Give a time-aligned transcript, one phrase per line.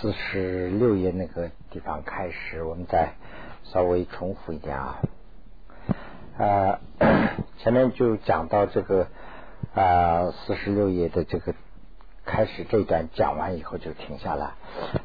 [0.00, 3.12] 四十六页那个地方开始，我们再
[3.64, 4.98] 稍微重复一点啊。
[6.38, 6.80] 啊，
[7.60, 9.08] 前面就讲到这个
[9.74, 11.52] 啊，四十六页的这个
[12.24, 14.52] 开始这一段讲完以后就停下来。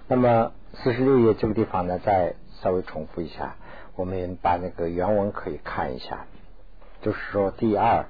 [0.07, 3.57] 那么四十六页这个地方呢，再稍微重复一下，
[3.97, 6.25] 我们把那个原文可以看一下。
[7.01, 8.05] 就是说，第二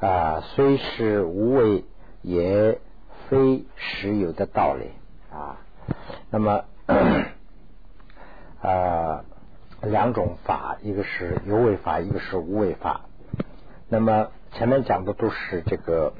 [0.00, 1.84] 啊，虽是无为，
[2.22, 2.78] 也
[3.28, 4.92] 非实有的道理
[5.30, 5.60] 啊。
[6.30, 6.64] 那么
[8.62, 9.24] 啊，
[9.82, 13.02] 两种法，一个是有为法，一个是无为法。
[13.88, 16.14] 那么前面讲的都是这个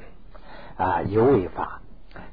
[0.77, 1.81] 啊有为法，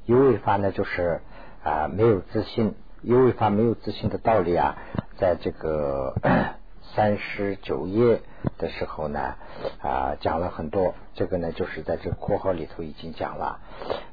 [0.04, 1.22] 有为法呢就是
[1.62, 4.76] 啊没有自信，有为法没有自信的道理啊，
[5.16, 6.14] 在这个
[6.94, 8.20] 三十九页
[8.58, 9.36] 的时候呢
[9.80, 13.60] 啊讲了很多，这个呢就是在这个括号里头已经讲了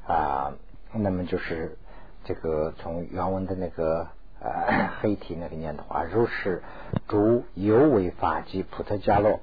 [0.06, 0.52] 啊，
[0.92, 1.76] 那么就是。
[2.28, 6.62] 这个从原文的那个呃 黑体那个念的话，如是
[7.06, 9.40] 诸有为法及普特伽罗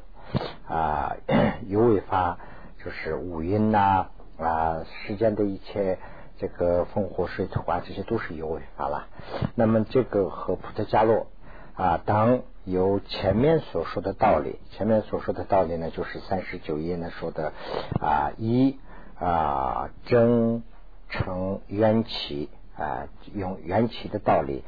[0.68, 1.16] 啊，
[1.68, 2.38] 有为法
[2.84, 4.06] 就是五蕴呐
[4.38, 5.98] 啊，世间的一切
[6.38, 9.08] 这个风火水土啊，这些都是有为法了。
[9.56, 11.26] 那么这个和普特伽罗
[11.74, 17.52] 啊当由前面所说的道理，前面所说的道理呢，就是三十九页呢说的
[18.00, 18.78] 啊一
[19.18, 20.62] 啊真
[21.10, 22.52] 成缘起。
[22.78, 24.64] 啊，用缘起的道理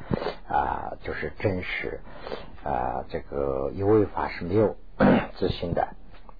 [0.47, 1.99] 啊，就是真实
[2.63, 4.77] 啊，这个有为法是没有
[5.37, 5.89] 自信的。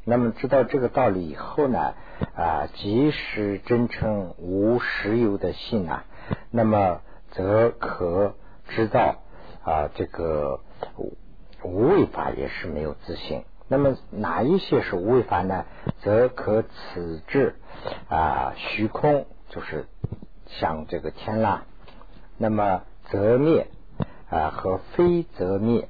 [0.05, 1.93] 那么知道这个道理以后呢，
[2.35, 6.05] 啊，即使真诚无实有的信啊，
[6.49, 7.01] 那么
[7.31, 8.35] 则可
[8.69, 9.17] 知道
[9.63, 10.61] 啊，这个
[11.63, 13.43] 无为法也是没有自信。
[13.67, 15.65] 那么哪一些是无为法呢？
[15.99, 17.55] 则可此至
[18.07, 19.85] 啊，虚空就是。
[20.47, 21.65] 像这个天啦，
[22.37, 23.67] 那么则灭
[24.29, 25.87] 啊和非则灭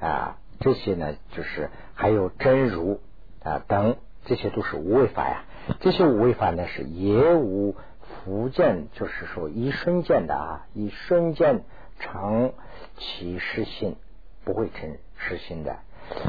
[0.00, 3.00] 啊这些呢，就是还有真如
[3.42, 5.44] 啊等，这些都是无为法呀。
[5.80, 7.76] 这些无为法呢是也无
[8.24, 11.62] 福见，就是说一瞬间的啊，一瞬间
[11.98, 12.52] 成
[12.96, 13.96] 其实心，
[14.44, 15.76] 不会成实心的。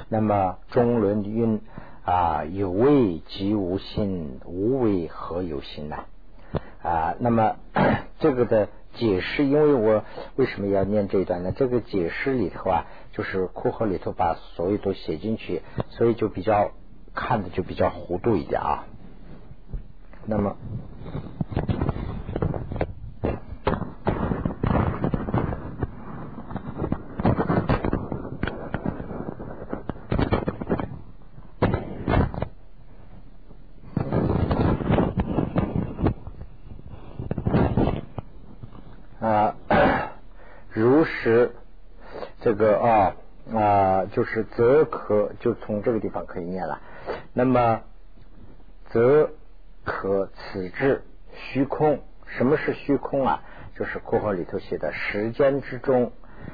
[0.09, 1.62] 那么中论云
[2.06, 6.06] 啊，有为即无心，无为何有心呢？
[6.81, 7.56] 啊那么
[8.19, 10.03] 这个的解释，因为我
[10.36, 11.53] 为什么要念这一段呢？
[11.56, 16.72] 这个解释里头啊，就是括号里头把所有都写进去，所以就比较
[17.14, 18.86] 看的就比较糊涂一点啊。
[20.25, 20.56] 那么。
[44.22, 46.80] 就是则可就从这个地方可以念了。
[47.34, 47.82] 那么
[48.92, 49.32] 则
[49.84, 51.02] 可此至
[51.34, 53.42] 虚空，什么是虚空啊？
[53.76, 56.12] 就是括号里头写的时间之中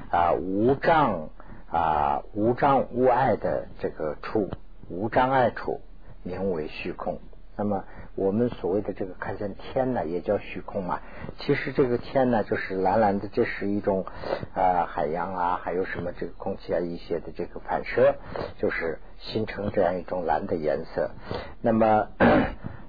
[0.09, 1.27] 啊无障
[1.69, 4.49] 啊无障无碍的这个处，
[4.87, 5.81] 无障碍处，
[6.23, 7.19] 名为虚空。
[7.57, 10.99] 那么我们所谓的这个看见天呢，也叫虚空嘛。
[11.39, 14.05] 其实这个天呢，就是蓝蓝的，这是一种
[14.53, 18.15] 啊海洋啊，还有什么这个空气啊一些的这个反射，
[18.59, 21.09] 就是形成这样一种蓝的颜色。
[21.61, 22.09] 那么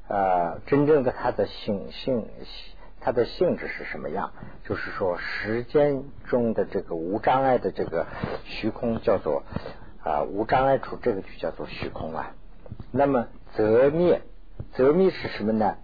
[0.09, 2.29] 呃，真正的它的性性
[3.01, 4.33] 它的性质是什么样？
[4.65, 8.07] 就是说时间中的这个无障碍的这个
[8.45, 9.45] 虚空叫做
[10.05, 12.35] 啊无障碍处，这个就叫做虚空啊。
[12.93, 14.21] 那么则灭。
[14.75, 15.77] 则密是什么呢？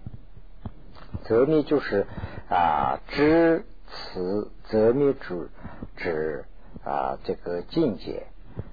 [1.23, 2.05] 则密就是
[2.49, 5.49] 啊，知此则密指
[5.95, 6.45] 指
[6.83, 8.27] 啊这个境界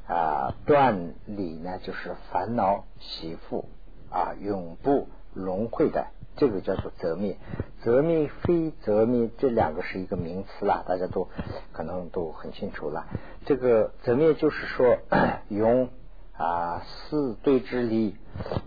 [0.07, 3.65] 啊断理呢，就是烦恼习缚
[4.11, 7.37] 啊永不轮回的，这个叫做则密。
[7.83, 11.29] 则密非则密，这两个是一个名词啦，大家都
[11.73, 13.07] 可能都很清楚了。
[13.45, 14.99] 这个则密就是说
[15.49, 15.89] 用
[16.37, 18.17] 啊四对之力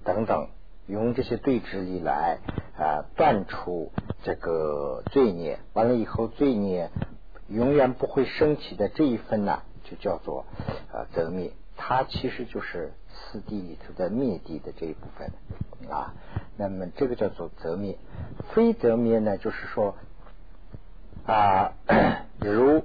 [0.04, 0.50] 等等。
[0.88, 2.38] 用这些对治力来
[2.78, 3.92] 啊断除
[4.24, 6.92] 这个罪孽，完了以后罪孽
[7.48, 10.46] 永远不会升起的这一分呢，就叫做
[10.92, 11.52] 啊则灭。
[11.76, 15.32] 它其实就是四谛里头的灭谛的这一部分
[15.92, 16.14] 啊。
[16.58, 17.98] 那么这个叫做则灭，
[18.54, 19.96] 非则灭呢，就是说
[21.26, 21.74] 啊
[22.40, 22.84] 如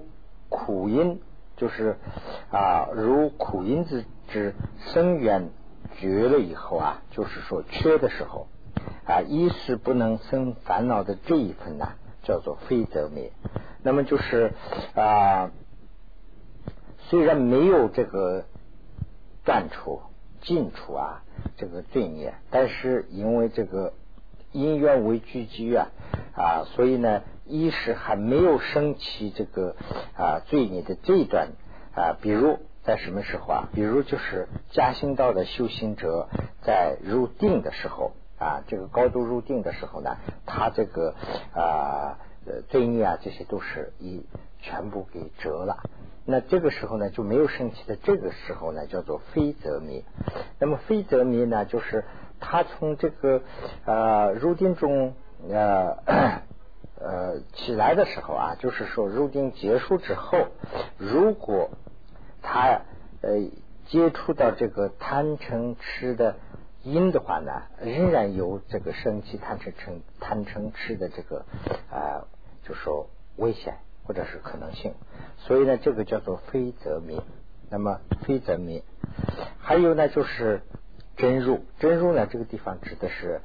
[0.48, 1.20] 苦因，
[1.56, 1.96] 就是
[2.50, 4.54] 啊如苦因之之
[4.92, 5.50] 生缘。
[6.00, 8.48] 绝了以后啊，就是说缺的时候
[9.06, 11.92] 啊，一是不能生烦恼的这一份呢，
[12.22, 13.32] 叫做非则灭。
[13.82, 14.52] 那么就是
[14.94, 15.50] 啊，
[17.08, 18.44] 虽然没有这个
[19.44, 20.00] 断除、
[20.40, 21.22] 尽除啊
[21.58, 23.92] 这个罪孽，但是因为这个
[24.52, 25.88] 因缘为聚集啊
[26.34, 29.76] 啊，所以呢，一是还没有升起这个
[30.16, 31.50] 啊罪孽的这一段
[31.94, 33.68] 啊，比如在什么时候啊？
[33.74, 36.28] 比如就是嘉兴道的修行者
[36.62, 40.16] 在入定的时候啊，这个高度入定的时候呢，
[40.46, 41.14] 他这个
[41.54, 42.18] 啊。
[42.46, 44.24] 呃，罪孽啊，这些都是一
[44.60, 45.84] 全部给折了。
[46.24, 47.96] 那这个时候呢，就没有升起的。
[47.96, 50.04] 这个时候呢，叫做非则灭。
[50.58, 52.02] 那么非则灭呢，就是
[52.40, 53.42] 他从这个
[53.84, 55.12] 呃入定中
[55.50, 55.98] 呃
[56.98, 60.46] 呃起来的时候啊，就是说入定结束之后，
[60.96, 61.68] 如果
[62.42, 62.82] 他
[63.22, 63.50] 呃
[63.86, 66.36] 接触到这个贪嗔痴的
[66.82, 71.44] 因的话呢，仍然有这个生气贪嗔嗔贪嗔痴的这个
[71.90, 72.26] 啊。
[72.62, 74.94] 就说危险或者是可能性，
[75.38, 77.20] 所以呢，这个叫做非则灭。
[77.68, 78.84] 那么非则灭，
[79.58, 80.62] 还有呢，就是
[81.16, 81.64] 真入。
[81.80, 83.40] 真入呢，这个地方指的是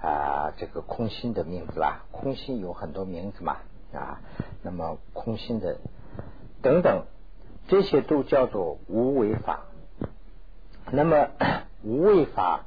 [0.00, 2.06] 啊，这个空心的名字吧？
[2.10, 3.58] 空心有很多名字嘛
[3.92, 4.20] 啊。
[4.62, 5.78] 那么空心的
[6.62, 7.04] 等等，
[7.68, 9.60] 这些都叫做无为法。
[10.90, 11.28] 那么
[11.84, 12.64] 无为法，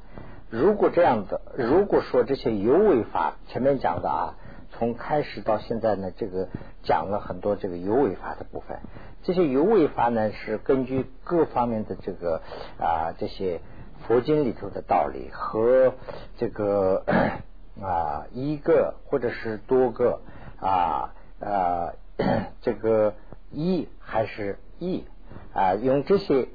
[0.50, 4.34] 如果这样的，如果说这些有为法，前面讲的啊。
[4.76, 6.48] 从开始到现在呢，这个
[6.82, 8.80] 讲了很多这个有为法的部分。
[9.22, 12.42] 这些有为法呢，是根据各方面的这个
[12.80, 13.60] 啊这些
[14.04, 15.94] 佛经里头的道理和
[16.38, 17.04] 这个
[17.80, 20.22] 啊一个或者是多个
[20.60, 21.92] 啊啊
[22.60, 23.14] 这个
[23.52, 25.04] 一还是一
[25.52, 26.48] 啊用这些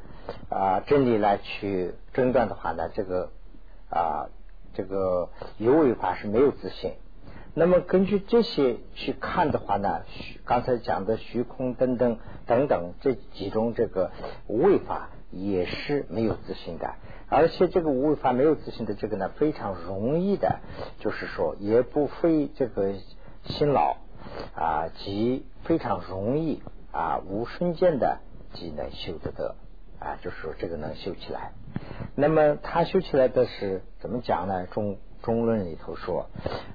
[0.50, 3.32] 啊真理来去诊断的话呢，这个
[3.90, 4.30] 啊
[4.74, 6.94] 这个有为法是没有自信。
[7.56, 10.02] 那么根据这些去看的话呢，
[10.46, 14.12] 刚才讲的虚空等等等等这几种这个
[14.48, 16.94] 无为法也是没有自信的，
[17.28, 20.60] 而且这个无为法没有自信的这个呢非常容易的，
[21.00, 22.94] 就是说也不费这个
[23.44, 23.98] 辛劳
[24.56, 28.20] 啊，即非常容易啊无瞬间的
[28.54, 29.56] 即能修得得
[30.00, 31.52] 啊，就是说这个能修起来。
[32.16, 34.66] 那么他修起来的是怎么讲呢？
[34.68, 34.98] 中。
[35.22, 36.30] 中论里头说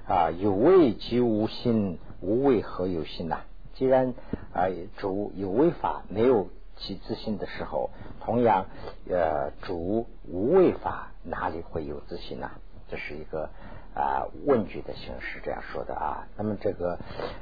[0.07, 3.39] 啊，有为即无心，无为何有心呐？
[3.73, 4.13] 既然
[4.53, 7.89] 啊主有为法没有其自信的时候，
[8.21, 8.67] 同样
[9.09, 12.51] 呃主无为法哪里会有自信呢？
[12.87, 13.49] 这是一个
[13.95, 16.27] 啊问句的形式这样说的啊。
[16.37, 16.99] 那么这个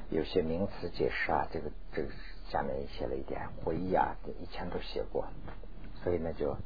[0.09, 2.07] 有些名词解释啊，这个这个
[2.49, 5.25] 下面写了一点回忆啊，以前都写过，
[6.03, 6.57] 所以呢就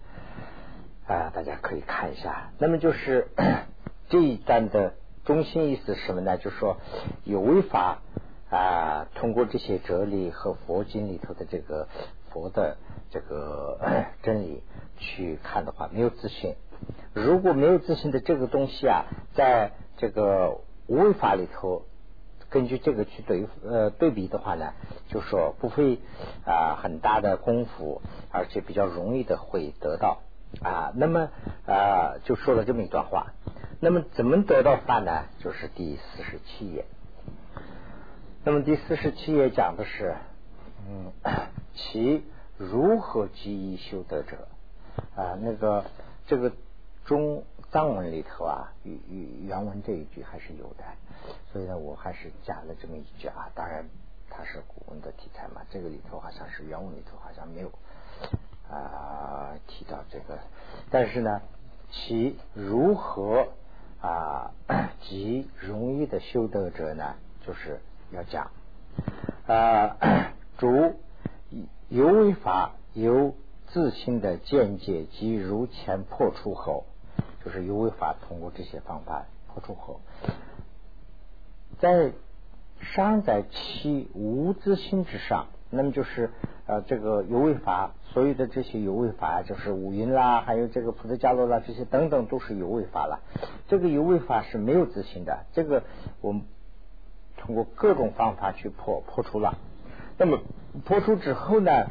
[1.06, 2.52] 啊大家可以看一下。
[2.58, 3.28] 那么就是。
[4.10, 4.94] 这一段的
[5.26, 6.38] 中心意思是什么呢？
[6.38, 6.78] 就是说
[7.26, 8.00] 有为法
[8.50, 11.90] 啊，通过这些哲理和佛经里头的这个
[12.30, 12.78] 佛的
[13.12, 13.78] 这个
[14.24, 14.64] 真理
[14.98, 16.56] 去看的话，没有自信。
[17.14, 21.84] 如果没有自信的这个东西啊，在这个无为法里头，
[22.50, 24.74] 根据这个去对呃对比的话呢，
[25.10, 26.00] 就说不会
[26.46, 28.02] 啊很大的功夫，
[28.32, 30.22] 而且比较容易的会得到
[30.62, 30.92] 啊。
[30.96, 31.30] 那么
[31.66, 33.34] 啊，就说了这么一段话。
[33.80, 35.26] 那么怎么得到法呢？
[35.40, 36.86] 就是第四十七页。
[38.44, 40.16] 那么第四十七页讲的是，
[40.88, 41.12] 嗯，
[41.76, 42.24] 其
[42.58, 44.48] 如何积以修德者
[45.16, 45.38] 啊？
[45.42, 45.86] 那个
[46.26, 46.54] 这个
[47.06, 50.84] 中藏文里头啊，原原原文这一句还是有的，
[51.52, 53.50] 所以呢，我还是加了这么一句啊。
[53.56, 53.86] 当然
[54.30, 57.72] 它是古文的题材嘛，这个里头好像是原文里头好像没有
[58.70, 60.40] 啊提到这个，
[60.90, 61.42] 但是呢，
[61.92, 63.48] 其如何？
[64.00, 64.52] 啊，
[65.02, 67.82] 极容易的修德者呢，就是
[68.12, 68.52] 要讲
[69.48, 69.98] 啊，
[70.60, 70.96] 主
[71.90, 73.34] 有为法由
[73.66, 76.86] 自信的见解及如前破除后，
[77.48, 80.02] 就是有为法通过这些方法破除后，
[81.80, 82.12] 在
[82.82, 85.48] 尚在其无自信之上。
[85.70, 86.30] 那么就是
[86.66, 93.22] 呃，这个有为法，所有的这些有为法，就是五蕴啦，还有这个普特伽罗啦，这些等等都是有为法了。
[93.70, 95.84] 这个有为法是没有自信的，这个
[96.20, 96.42] 我们
[97.38, 99.58] 通过各种方法去破破除了。
[100.18, 100.40] 那么
[100.84, 101.88] 破除之后呢，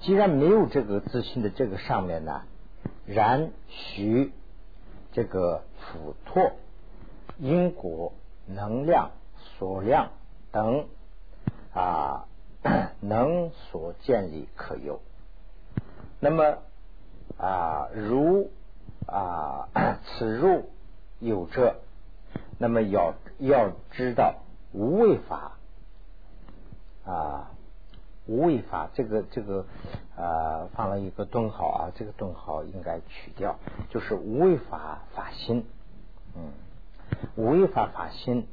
[0.00, 2.42] 既然没有这个自信的这个上面呢，
[3.06, 4.32] 然需
[5.12, 6.52] 这个辅托
[7.38, 8.12] 因果
[8.46, 9.12] 能量
[9.58, 10.10] 所量
[10.52, 10.86] 等。
[11.72, 12.24] 啊，
[13.00, 15.02] 能所建立可有。
[16.20, 16.56] 那么
[17.36, 18.48] 啊，如
[19.06, 19.68] 啊，
[20.02, 20.70] 此入
[21.18, 21.76] 有这，
[22.56, 24.36] 那么要要知道
[24.72, 25.58] 无为法
[27.04, 27.50] 啊
[28.26, 29.64] 无为法，这个这个
[30.16, 33.56] 啊放了一个顿号啊，这个顿号应该取掉，
[33.90, 35.64] 就是无为法法心，
[36.34, 36.52] 嗯，
[37.36, 38.48] 无为法法心。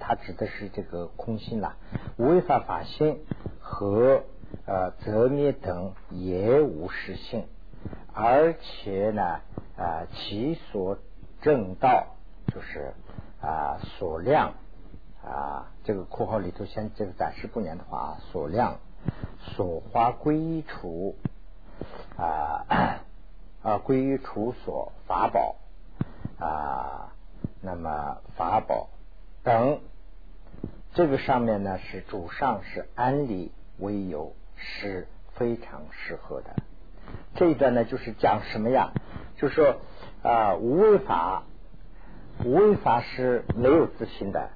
[0.00, 1.76] 它指的是这个空心啦，
[2.16, 3.24] 无为法法心
[3.60, 4.22] 和
[4.66, 7.46] 呃则灭等也无实性，
[8.12, 9.40] 而且呢
[9.76, 10.98] 啊其所
[11.42, 12.16] 正道
[12.48, 12.94] 就是
[13.40, 14.54] 啊所量
[15.26, 18.78] 啊这个括号里头先这个暂时不念的话，所量
[19.40, 21.16] 所花归处
[22.16, 23.02] 啊
[23.62, 25.56] 啊归于处所法宝
[26.38, 27.12] 啊
[27.60, 28.88] 那么法宝
[29.42, 29.80] 等。
[30.94, 36.54] 这个上面呢是主上是安理为由，是非常适合的。
[37.34, 38.92] 这一段呢就是讲什么呀？
[39.36, 39.76] 就说
[40.22, 41.42] 啊无为法，
[42.44, 44.50] 无为法是没有自信的。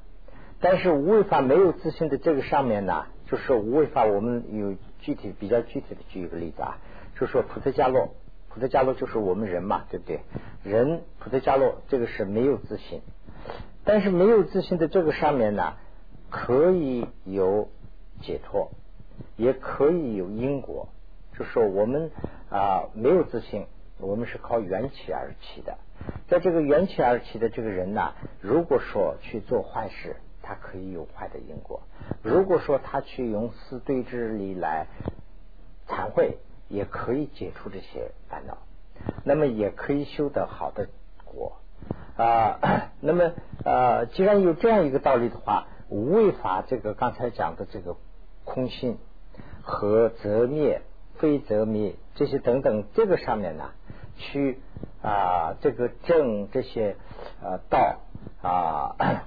[0.61, 4.05] 但是无为法没有自信的这个上面呢，就是无为法。
[4.05, 6.79] 我们有具体比较具体的举一个例子啊，
[7.19, 8.15] 就说普特伽罗，
[8.49, 10.21] 普特伽罗就是我们人嘛，对不对？
[10.63, 13.01] 人普特伽罗这个是没有自信，
[13.85, 15.75] 但是没有自信的这个上面呢。
[16.33, 17.71] 可以有
[18.21, 18.71] 解脱，
[19.37, 20.89] 也可以有因果。
[21.37, 22.13] 就说我们
[22.49, 23.67] 啊没有自信，
[23.99, 25.77] 我们是靠缘起而起的。
[26.29, 30.15] 在这个缘起而起的这个人呢，如果说去做坏事，
[30.51, 31.79] 他可以有坏的因果；
[32.23, 34.89] 如果说他去用四对之力来
[35.87, 36.39] 忏悔，
[36.69, 38.59] 也可以解除这些烦恼，
[39.23, 40.89] 那么也可以修得好的
[41.25, 41.53] 果
[42.17, 42.59] 啊。
[42.99, 43.31] 那么
[43.65, 45.69] 呃，既然有这样一个道理的话。
[45.93, 47.97] 无为法，这个刚才讲的这个
[48.45, 48.97] 空性
[49.61, 50.83] 和则灭、
[51.19, 53.73] 非则灭这些等等，这个上面呢，
[54.17, 54.61] 去
[55.03, 56.95] 啊这个正这些
[57.43, 57.99] 呃道
[58.43, 59.27] 啊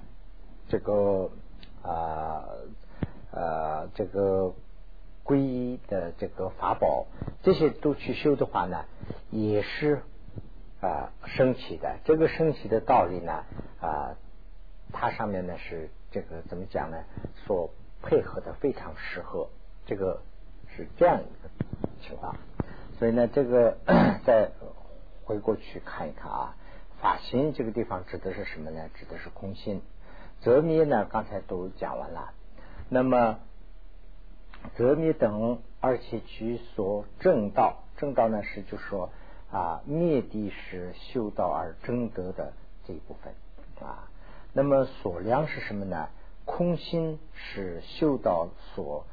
[0.74, 1.30] 这个
[1.84, 2.50] 啊
[3.32, 4.56] 呃这个
[5.24, 7.06] 皈依的这个法宝，
[7.44, 8.86] 这些都去修的话呢，
[9.30, 10.02] 也是
[10.82, 12.00] 啊升起的。
[12.06, 13.44] 这个升起的道理呢
[13.82, 14.18] 啊，
[14.92, 15.92] 它上面呢是。
[16.10, 16.98] 这个怎么讲呢？
[17.48, 17.72] 所
[18.04, 19.50] 配合的非常适合，
[19.88, 20.22] 这个
[20.76, 21.50] 是这样一个
[22.08, 22.36] 情况。
[23.00, 23.78] 所以呢，这个
[24.24, 24.52] 再
[25.24, 26.56] 回过去看一看啊，
[27.02, 28.90] 法心这个地方指的是什么呢？
[28.94, 29.82] 指的是空心。
[30.44, 32.34] 则灭呢，刚才都讲完了。
[32.90, 33.40] 那么
[34.76, 39.10] 则灭等，而且取所正道，正道呢是就说
[39.52, 42.54] 啊灭地是修道而争得的
[42.86, 43.34] 这一部分
[43.88, 44.10] 啊。
[44.52, 46.10] 那么所量是什么呢？
[46.46, 49.06] 空心是修道所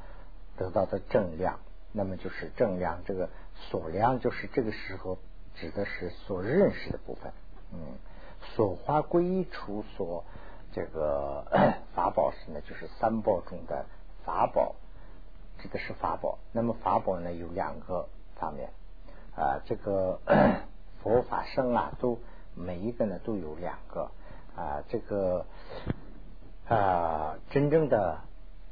[0.57, 1.59] 得到的正量，
[1.93, 2.99] 那么就是正量。
[3.05, 5.17] 这个所量就是这个时候
[5.55, 7.31] 指的是所认识的部分。
[7.71, 7.79] 嗯，
[8.53, 10.25] 所花归一处所
[10.73, 11.45] 这个
[11.95, 13.85] 法宝是呢，就是三宝中的
[14.25, 14.75] 法宝，
[15.59, 16.39] 指的是法宝。
[16.51, 18.69] 那么法宝呢有两个方面
[19.35, 20.19] 啊，这个
[21.01, 22.19] 佛法生啊，都
[22.55, 24.11] 每一个呢都有两个。
[24.53, 25.45] 啊，这个
[26.67, 28.19] 啊，真正的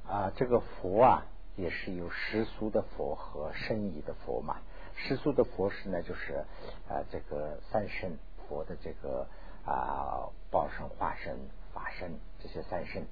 [0.06, 1.26] 啊，这个佛啊，
[1.56, 4.58] 也是有世俗的佛和深意的佛嘛。
[4.96, 6.44] 世俗的佛是呢，就是
[6.90, 9.26] 啊，这个三圣佛的这个
[9.66, 11.38] 啊，报身、化身、
[11.80, 13.04] 法身这些三身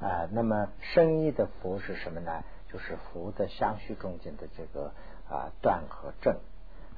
[0.00, 0.28] 啊。
[0.32, 2.42] 那么生意的佛是什么呢？
[2.72, 4.92] 就是佛的相续中间的这个
[5.30, 6.36] 啊断和正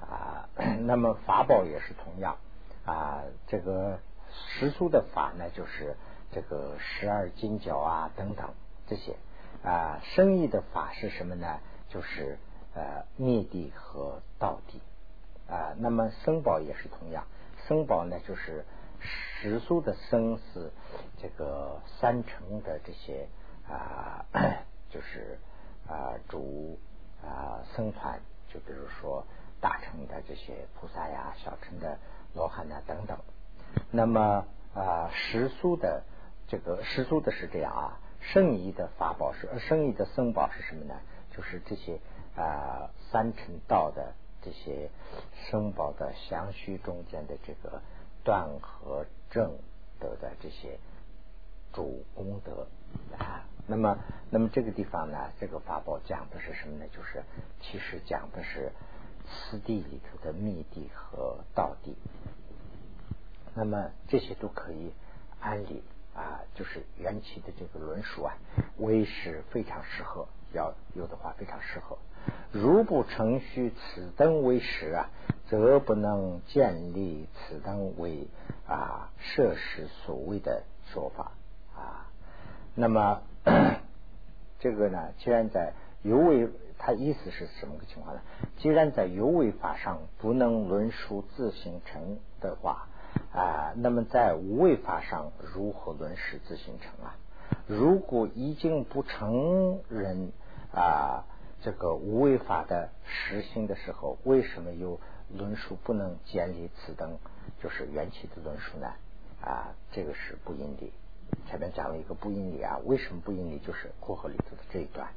[0.01, 0.49] 啊。
[0.87, 2.39] 那么法宝也是同样
[2.87, 3.99] 啊，这个。
[4.33, 5.97] 实书的法呢，就是
[6.31, 8.51] 这个十二金角啊等等
[8.87, 9.17] 这些
[9.65, 9.99] 啊。
[10.05, 11.59] 生意的法是什么呢？
[11.89, 12.39] 就是
[12.73, 14.81] 呃灭地和道地
[15.53, 15.75] 啊。
[15.79, 17.27] 那么生宝也是同样，
[17.67, 18.65] 生宝呢就是
[19.01, 20.71] 实俗的生是
[21.21, 23.29] 这个三成的这些
[23.69, 24.25] 啊，
[24.91, 25.39] 就是
[25.89, 26.79] 啊主
[27.23, 29.25] 啊僧团，就比如说
[29.61, 31.99] 大乘的这些菩萨呀，小乘的
[32.35, 33.19] 罗汉呐等等。
[33.91, 36.03] 那么啊，实俗的
[36.49, 40.95] 这个实俗的是这样啊，圣仪的法宝是圣仪的僧宝是什么呢？
[41.33, 42.01] 就是这些
[42.37, 44.91] 啊三乘道的这些
[45.49, 47.81] 僧宝的相续中间的这个
[48.25, 49.59] 断和正
[49.99, 50.79] 德的这些
[51.73, 52.67] 主功德
[53.19, 53.45] 啊。
[53.67, 53.99] 那么，
[54.31, 56.85] 那么这个地方呢，这个法宝讲的是什么呢？
[56.89, 57.23] 就是
[57.61, 58.73] 其实讲的是
[59.29, 61.95] 四地里头的密地和道地。
[63.55, 64.93] 那么这些都可以
[65.41, 65.83] 安理
[66.15, 68.35] 啊，就是缘起的这个论述啊，
[68.79, 71.99] 为是非常适合，要有的话非常适合。
[72.53, 75.09] 如不承续此等为实啊，
[75.49, 78.27] 则不能建立此等为
[78.67, 81.33] 啊设施所谓的说法
[81.75, 82.07] 啊。
[82.75, 83.23] 那么
[84.61, 88.21] 这个呢，既然在有为，他意思是什么个情况呢？
[88.59, 92.87] 既然在有为法上不能论述自行成的话
[93.33, 97.17] 啊，那么在无为法上如何论述自行成啊？
[97.67, 100.33] 如果已经不承认
[100.73, 101.25] 啊
[101.63, 104.99] 这个无为法的实行的时候，为什么又
[105.37, 107.19] 论述不能建立此等
[107.63, 108.89] 就是缘起的论述呢？
[109.43, 110.93] 啊，这个是不应理。
[111.49, 113.59] 前面讲了一个不应理啊，为什么不应理？
[113.59, 115.09] 就是括号里头的这一段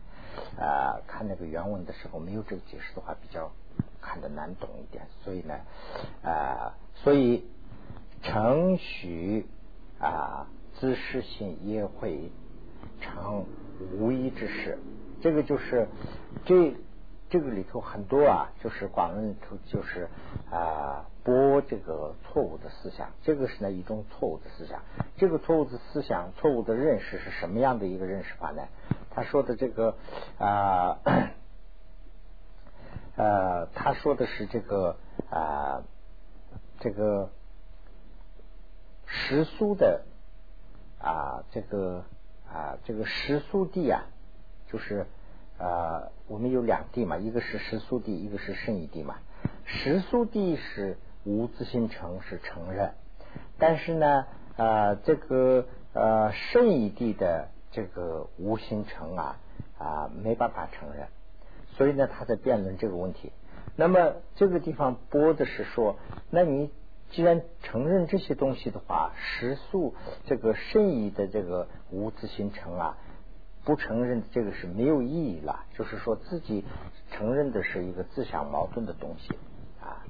[0.57, 3.51] 啊，看那个原文的时候没有这个解释的话，比较
[4.01, 5.07] 看得难懂一点。
[5.23, 5.59] 所以呢
[6.23, 7.45] 啊，所以
[8.21, 9.47] 程序
[9.99, 10.47] 啊，
[10.79, 12.31] 自实性也会
[13.01, 13.45] 成
[13.97, 14.77] 无一之事。
[15.21, 15.87] 这个就是
[16.45, 16.75] 这。
[17.29, 20.07] 这个里头很多啊，就是广论里头就是
[20.51, 24.83] 啊，播这个错误的思想，这个是呢一种错误的思想。
[25.17, 28.67] 这个错误的思想、错误的认识是什么样的一个认识法呢？
[29.09, 29.95] 他说的这个
[30.37, 30.99] 啊，
[33.17, 34.97] 呃，他说的是这个
[35.31, 35.81] 啊，
[36.81, 37.31] 这个
[39.07, 40.03] 时速的
[41.03, 42.05] 啊，这个
[42.47, 44.05] 啊，这个时速地啊，
[44.71, 45.05] 就是。
[45.59, 49.19] 啊，我们有两地嘛，一个是实速地，一个是圣义地嘛。
[49.63, 52.95] 实速地是无自心成是承认，
[53.59, 54.25] 但是呢，
[54.57, 59.39] 啊，这个呃圣义地的这个无心成啊
[59.77, 61.07] 啊没办法承认，
[61.77, 63.31] 所以呢，他在辩论这个问题。
[63.75, 65.97] 那么这个地方播的是说，
[66.31, 66.71] 那你
[67.13, 72.97] 既然承认这些东西的话，实速这个圣义的这个无自性成啊。
[73.65, 76.65] 不承认这个是没有意义了，就是说自己
[77.11, 79.33] 承认的是一个自相矛盾的东西
[79.81, 80.03] 啊。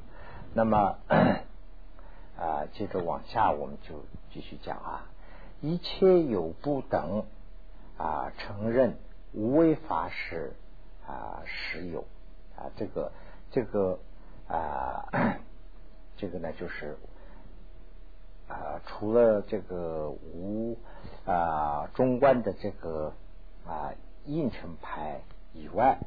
[0.56, 0.98] 那么
[2.36, 5.06] 啊，接着往下我们就继续讲啊，
[5.62, 7.26] 一切有不等
[7.96, 8.98] 啊，承认
[9.34, 10.54] 无为法是
[11.06, 12.06] 啊实有
[12.58, 13.12] 啊，这个
[13.52, 14.00] 这个
[14.48, 15.06] 啊，
[16.18, 16.98] 这个呢就是
[18.48, 20.78] 啊，除了这个无
[21.26, 23.14] 啊中观的这个。
[23.66, 23.94] 啊，
[24.26, 25.22] 应成派
[25.54, 25.98] 以外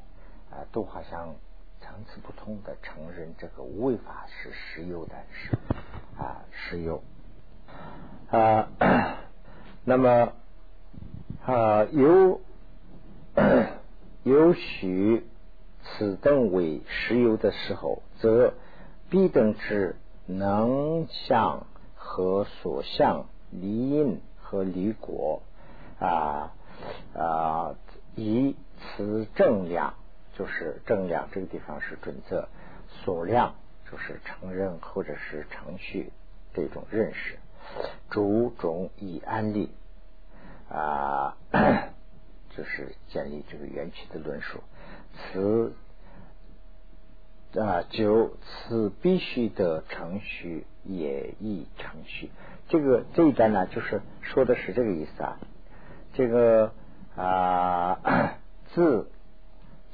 [0.50, 1.36] 啊，都好像
[1.80, 5.56] 层次不同的承认这个无为法是实有的，是
[6.18, 7.02] 啊实有
[8.30, 8.68] 啊。
[9.84, 10.34] 那么
[11.46, 12.42] 啊，有
[14.22, 15.26] 有 许
[15.82, 18.52] 此等为实有的时候，则
[19.10, 25.42] 必等之能相和所相离因和离果
[25.98, 26.52] 啊。
[27.14, 27.74] 啊，
[28.14, 29.94] 以此正量，
[30.36, 32.48] 就是正量这个地方是准则，
[33.02, 33.54] 所量
[33.90, 36.12] 就是承认或者是程序
[36.52, 37.38] 这种认识，
[38.10, 39.70] 主种以安利
[40.68, 41.38] 啊，
[42.54, 44.60] 就是建立这个缘起的论述。
[45.14, 45.72] 此
[47.54, 52.30] 啊，就此必须的程序也亦程序。
[52.68, 55.38] 这个这一段呢，就是说的是这个意思啊。
[56.12, 56.72] 这个
[57.16, 58.38] 啊，
[58.74, 59.08] 自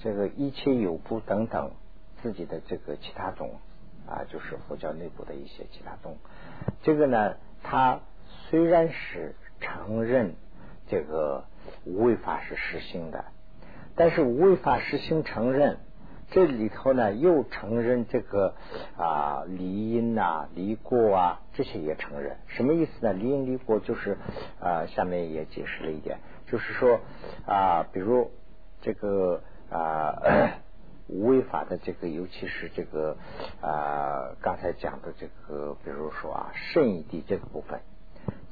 [0.00, 1.70] 这个一切有部等等
[2.22, 3.50] 自己的这个其他宗
[4.08, 6.16] 啊，就是佛教内部的一些其他宗。
[6.82, 8.00] 这个呢，他
[8.48, 10.34] 虽然是承认
[10.88, 11.44] 这个
[11.84, 13.26] 无为法是实行的，
[13.94, 15.78] 但是无为法实行承认。
[16.32, 18.54] 这里头呢，又承认这个
[18.96, 22.38] 啊离因呐、离过啊，这些也承认。
[22.46, 23.12] 什么意思呢？
[23.12, 24.16] 离因离过就是
[24.58, 27.00] 啊，下面也解释了一点，就是说
[27.46, 28.30] 啊，比如
[28.80, 30.16] 这个啊
[31.06, 33.18] 无为法的这个，尤其是这个
[33.60, 37.80] 啊刚才讲的这个，比如说啊圣义地这个部分，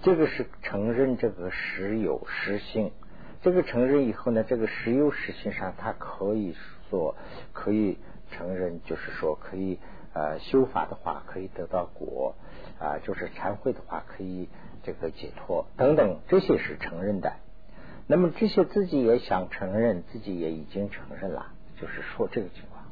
[0.02, 2.92] 这个是承认这个实有实性。
[3.40, 6.54] 这个承认以后呢，这个实有实性上，它可以。
[6.90, 7.14] 做
[7.52, 7.98] 可以
[8.32, 9.78] 承认，就是说可以
[10.12, 12.34] 呃修法的话可以得到果
[12.78, 14.48] 啊，就是忏悔的话可以
[14.82, 17.32] 这个解脱等等，这些是承认的。
[18.06, 22.84] 那么这些自己也想承认，自己也已经承认了，就是说这个情况。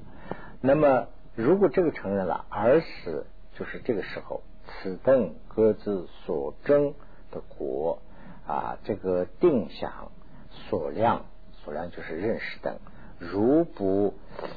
[0.60, 6.94] 那么如果这个承认了，而是就是这个时候，此等各自所争
[7.32, 8.00] 的果
[8.46, 10.12] 啊，这个定想
[10.50, 11.24] 所量
[11.64, 12.78] 所量就是认识等。
[13.18, 14.14] 如不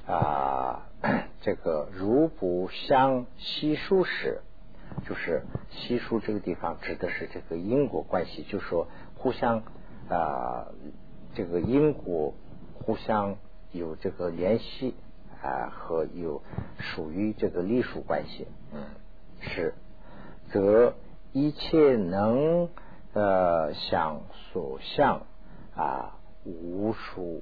[0.08, 0.88] 啊，
[1.42, 4.42] 这个如不相稀疏时，
[5.08, 9.64] 就是稀疏这个地方指的是这个因果关系，就说互相
[10.10, 10.68] 啊，
[11.34, 12.34] 这个因果
[12.74, 13.38] 互相
[13.72, 14.96] 有这个联系
[15.42, 16.44] 啊，和有
[16.78, 18.84] 属于这个隶属关系，嗯，
[19.40, 19.74] 是，
[20.52, 20.94] 则
[21.32, 22.70] 一切能
[23.14, 24.22] 呃想
[24.52, 25.26] 所向
[25.76, 27.42] 啊无数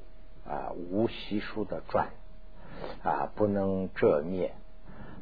[0.49, 2.09] 啊无习数的转
[3.03, 4.51] 啊，不能遮灭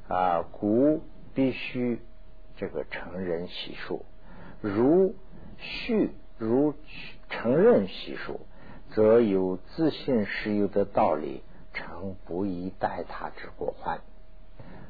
[0.07, 1.03] 啊，故
[1.35, 1.99] 必须
[2.55, 4.05] 这个承认习数。
[4.61, 5.13] 如
[5.57, 6.73] 续如
[7.29, 8.39] 承认习数，
[8.91, 13.99] 则有自信实有的道理，成不宜待他之过患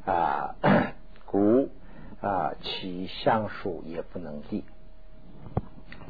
[0.05, 0.55] 啊，
[1.25, 1.69] 故
[2.21, 4.63] 啊其相数也不能立。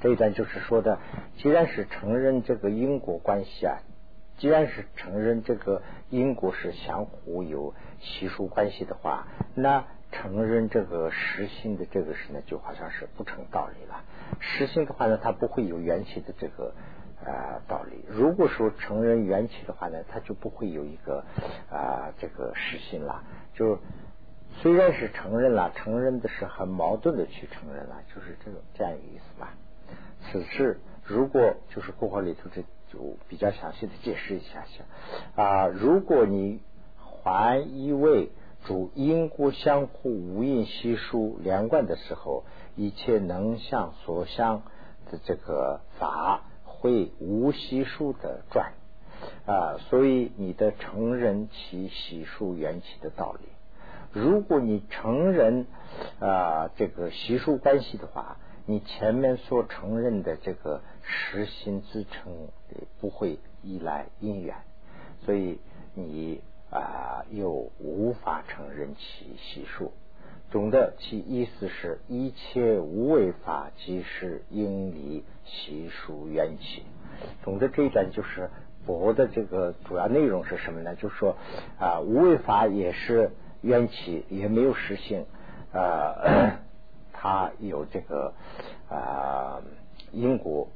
[0.01, 0.99] 这一段就是说的，
[1.37, 3.79] 既然是承认这个因果关系啊，
[4.37, 14.03] 既然是承认这个因果是相互有习俗关系的话，那承认这个实心的这个事呢，就好像是不成道理了。
[14.39, 16.73] 实心的话呢，它不会有缘起的这个
[17.25, 18.05] 啊道理。
[18.07, 21.25] 如果说承认缘起的话呢，它就不会有一个
[21.69, 23.23] 啊这个实心了。
[23.53, 23.79] 就
[24.61, 29.53] 虽然是承认了，承认的是很矛盾的去承认了，就是这种这样一个意思吧。
[30.21, 36.61] 此事如果就是过后里头这就比较详细的解释一下下啊，如果你
[36.97, 38.29] 还以为
[38.65, 42.43] 主因果相互无因悉数连贯的时候，
[42.75, 44.63] 一切能向所向
[45.11, 48.73] 的这个法会无悉数的转
[49.45, 53.47] 啊，所以你的成人其悉数缘起的道理，
[54.11, 55.67] 如果你成人
[56.19, 58.37] 啊这个悉数关系的话。
[58.69, 62.49] 你前面所承认的这个实心自称
[62.99, 64.57] 不会依赖因缘，
[65.23, 65.59] 所以
[65.93, 69.93] 你啊又无法承认其系数。
[70.51, 76.83] 总的其意思是一切无为法即是因离习数缘起。
[77.45, 78.49] 总的这一段就是
[78.85, 80.93] 佛的这个主要内容是什么呢？
[80.95, 81.37] 就是说
[81.79, 85.25] 啊无为法也是缘起，也没有实性
[85.71, 86.59] 啊。
[87.27, 88.33] 它有这个
[88.89, 89.61] 啊
[90.13, 90.69] 因果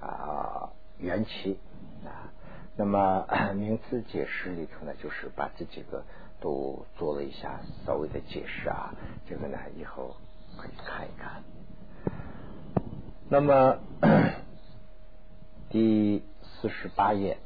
[0.00, 1.58] 啊缘起
[2.04, 2.30] 啊，
[2.76, 3.26] 那么
[3.58, 6.04] 名词解释里头呢，就是把这几个
[6.40, 8.94] 都做了一下稍微的解释啊，
[9.28, 10.14] 这个呢以后
[10.56, 11.42] 可以看一看。
[13.28, 13.78] 那么
[15.70, 17.36] 第四十八页，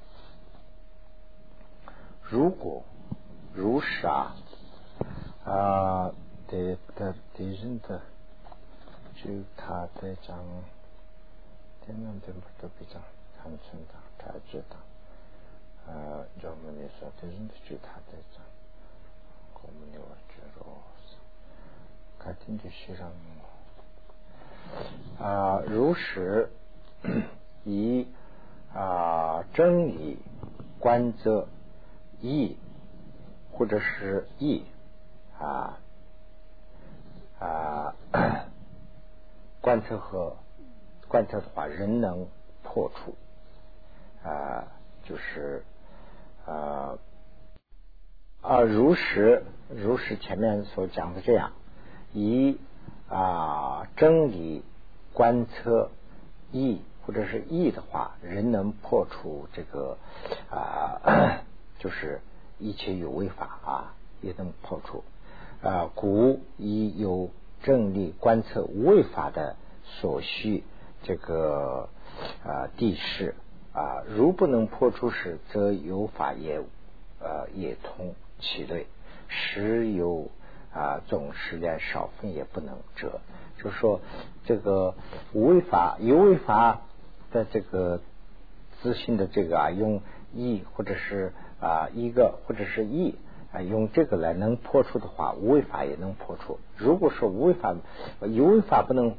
[2.22, 2.84] 如果
[3.54, 4.36] 如实啊
[5.46, 6.12] 啊
[6.46, 8.02] 的的对人的。
[9.22, 10.38] 就他在讲
[11.84, 12.98] 天南地北都比较
[13.36, 14.76] 坦诚的，他知道。
[15.86, 17.28] 呃，我们那说的
[17.68, 18.42] 就他在讲，
[19.62, 20.64] 我们那我觉得，
[22.18, 23.12] 看听就欣赏
[25.18, 25.22] 我。
[25.22, 26.50] 啊，如实
[27.64, 28.08] 以
[28.72, 30.18] 啊真理
[30.78, 31.46] 观则
[32.22, 32.56] 义，
[33.52, 34.64] 或者是义
[35.38, 35.78] 啊
[37.38, 37.94] 啊。
[39.60, 40.36] 观测和
[41.08, 42.26] 观测的话，人能
[42.62, 43.14] 破除
[44.26, 44.64] 啊，
[45.04, 45.62] 就是
[46.46, 46.98] 啊
[48.40, 51.52] 啊，如实如实前面所讲的这样，
[52.14, 52.58] 以
[53.08, 54.62] 啊真理
[55.12, 55.90] 观测
[56.52, 59.98] 义或者是义的话，人能破除这个
[60.50, 61.42] 啊，
[61.78, 62.22] 就是
[62.58, 65.04] 一切有为法啊，也能破除
[65.62, 67.28] 啊，故以有。
[67.62, 70.64] 正力观测无为法的所需
[71.02, 71.88] 这个
[72.44, 73.34] 啊地势
[73.72, 76.60] 啊，如不能破除时，则有法也
[77.20, 78.86] 呃也通其类，
[79.28, 80.30] 时有
[80.72, 83.20] 啊总时连少分也不能折。
[83.58, 84.00] 就是说，
[84.44, 84.94] 这个
[85.32, 86.82] 无为法有为法
[87.30, 88.00] 的这个
[88.80, 90.00] 自信的这个啊，用
[90.34, 93.14] 一或者是啊一个或者是一。
[93.52, 96.60] 啊，用这个来能破除的话，无为法也能破除。
[96.76, 97.74] 如果说无为法
[98.20, 99.16] 有为法不能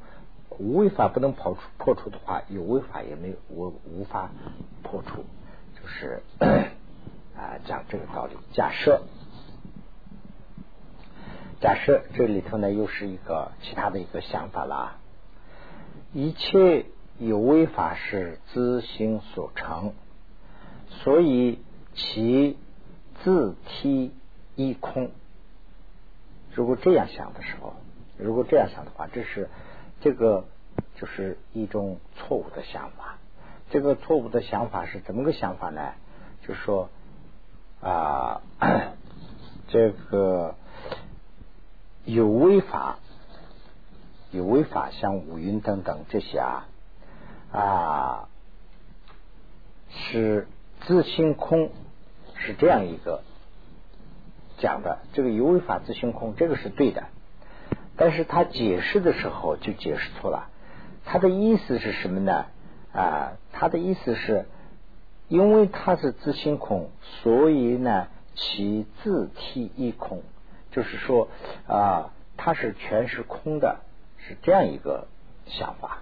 [0.58, 4.32] 无为法不能破除破除的话，有为法也没有无无法
[4.84, 5.26] 破除，
[5.76, 8.38] 就是啊讲这个道理。
[8.54, 9.02] 假设
[11.60, 14.98] 假设这里头呢又是一个其他的一个想法了啊，
[16.14, 16.86] 一切
[17.20, 19.92] 有为法是自心所成，
[20.88, 21.60] 所以
[21.94, 22.58] 其
[23.26, 24.14] 自体。
[24.56, 25.12] 一空，
[26.54, 27.74] 如果这样想的时候，
[28.18, 29.50] 如果这样想的话，这是
[30.02, 30.46] 这个
[30.96, 33.18] 就是一种错误的想法。
[33.70, 35.94] 这个错误的想法是怎么个想法呢？
[36.46, 36.90] 就是说
[37.82, 38.42] 啊，
[39.70, 40.56] 这个
[42.04, 43.00] 有微法，
[44.32, 46.68] 有微法，像五蕴等等这些啊
[47.52, 48.30] 啊，
[49.90, 50.48] 是
[50.82, 51.72] 自性空，
[52.36, 53.24] 是这样一个。
[54.62, 57.04] 讲的这个有为法自性空，这个是对的，
[57.98, 60.48] 但是他解释的时候就解释错了。
[61.04, 62.46] 他的意思是什么呢？
[62.94, 64.46] 啊，他的意思是
[65.28, 70.22] 因为它是自性空，所以呢，其自体亦空，
[70.72, 71.30] 就是说
[71.68, 73.80] 啊，它是全是空的，
[74.18, 75.08] 是这样一个
[75.46, 76.00] 想法。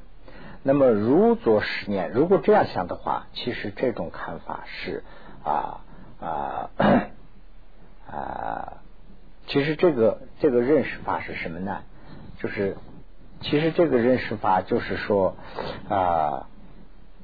[0.64, 5.04] 那么如做实验，如果这样想的话，其实这种看法是
[5.44, 5.82] 啊
[6.20, 6.70] 啊
[8.12, 8.82] 啊，
[9.48, 11.84] 其实这个这个认识法是什么呢？
[12.40, 12.78] 就是
[13.42, 15.36] 其实这个认识法就是说
[15.90, 16.48] 啊。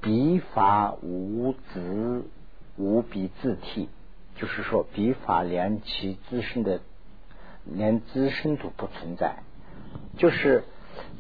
[0.01, 2.25] 笔法无自
[2.77, 3.89] 无笔自体，
[4.35, 6.81] 就是说笔法连其自身的
[7.63, 9.37] 连自身都不存在，
[10.15, 10.63] 就是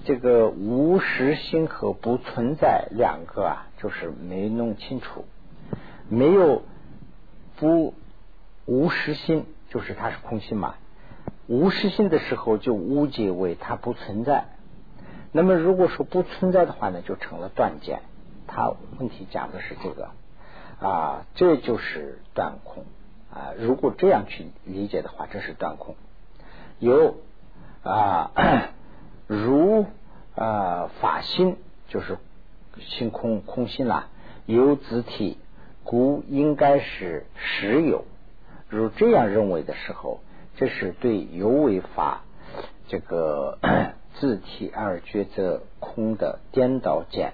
[0.03, 5.25] 这个无实心和不存在两个啊，就是没弄清楚，
[6.07, 6.61] 没有
[7.55, 7.95] 不
[8.65, 10.75] 无实心，就是它是空性嘛，
[11.47, 14.45] 无实性的时候就误解为它不存在，
[15.33, 17.99] 那么如果说不存在的话呢，就成了断见。
[18.47, 20.11] 他问题讲的是这个
[20.79, 22.85] 啊，这就是断空
[23.29, 23.51] 啊。
[23.59, 25.95] 如果这样去理解的话，这是断空。
[26.79, 27.17] 有
[27.83, 28.31] 啊，
[29.27, 29.87] 如
[30.35, 31.57] 啊法心
[31.89, 32.17] 就是
[32.79, 34.07] 心空空心啦，
[34.45, 35.37] 有子体，
[35.83, 38.05] 故应该是实有。
[38.69, 40.19] 如这样认为的时候，
[40.55, 42.23] 这是对有为法
[42.87, 43.59] 这个
[44.15, 47.33] 自体而觉则空的颠倒见。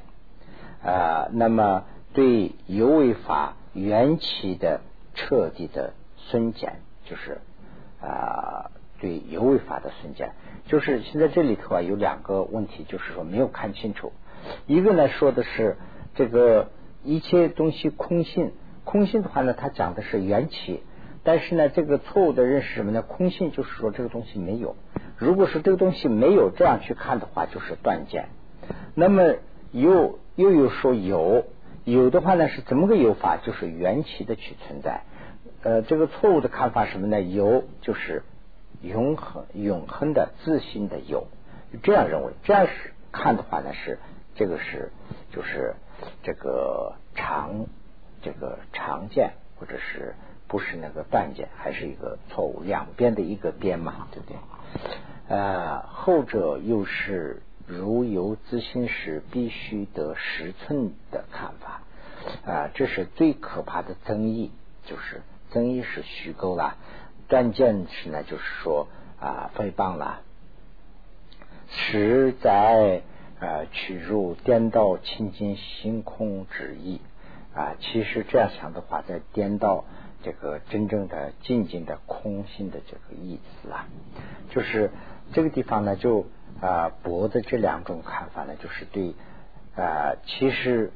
[0.84, 4.82] 啊，那么对有为法缘起的
[5.14, 7.40] 彻底的损减，就是
[8.02, 10.32] 啊，对有为法的损减，
[10.66, 14.12] 就是现在这里头啊有两个问题，就是说没有看清楚。
[14.66, 15.78] 一个呢说的是
[16.16, 16.72] 这个
[17.04, 18.52] 一切东西空性，
[18.84, 20.82] 空性的话呢，它讲的是缘起，
[21.24, 23.02] 但是呢，这个错误的认识什么呢？
[23.02, 24.76] 空性就是说这个东西没有。
[25.18, 28.30] 如果是这个东西没有这样去看的话，就是断见。
[28.96, 29.36] 那么
[29.72, 30.20] 有。
[30.38, 31.46] 又有说有
[31.84, 33.38] 有的话呢是怎么个有法？
[33.46, 35.02] 就是缘起的去存在。
[35.62, 37.22] 呃，这个错误的看法什么呢？
[37.22, 38.24] 有就是
[38.82, 41.28] 永恒永恒的自信的有，
[41.84, 42.32] 这样认为。
[42.44, 44.00] 这样是看的话呢是
[44.36, 44.90] 这个是
[45.32, 45.76] 就是
[46.24, 47.66] 这个常
[48.22, 50.16] 这个常见或者是
[50.52, 54.38] 不是那个断见，还是一个错误两边的一个边嘛，对不对？
[55.30, 57.42] 呃，后者又是。
[57.68, 61.84] 如有自信时，必须得十寸的看法
[62.52, 64.52] 啊，这是最可怕的争议。
[64.84, 66.76] 就是争议是虚构了，
[67.30, 68.90] 断见是呢，就是说
[69.22, 70.20] 啊，诽谤了，
[71.70, 73.04] 实在
[73.40, 77.00] 啊，取入颠倒清净星空之意
[77.56, 77.76] 啊。
[77.80, 79.86] 其实这样想的话，在颠倒
[80.24, 83.88] 这个真正的静静的空性的这个意思啊，
[84.50, 84.92] 就是
[85.34, 86.26] 这个地方呢，就。
[86.60, 89.16] 啊，博的这两种看法呢，就是对
[89.76, 90.92] 啊，其实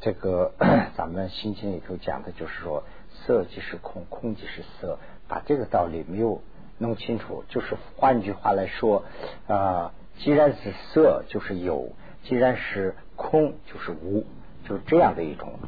[0.00, 0.52] 这个
[0.94, 6.42] 咱们心经里头讲的，就是说色即是空，空即是色，把这个道理没有
[6.78, 7.42] 弄清楚。
[7.48, 9.02] 就是换句话来说
[9.48, 11.90] 啊，既然是色就是有，
[12.22, 14.24] 既然是空就是无，
[14.68, 15.58] 就这样的一种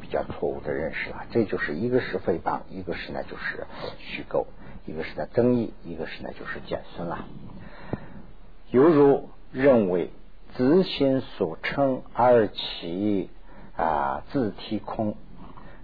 [0.00, 1.26] 比较错误的认识了。
[1.30, 3.66] 这就是一个是诽谤，一个是呢就是
[3.98, 4.46] 虚构，
[4.86, 7.24] 一个是呢争议，一个是呢就是减损了。
[8.70, 10.10] 犹如认为
[10.54, 13.30] 自心所称而其
[13.76, 15.16] 啊自体空，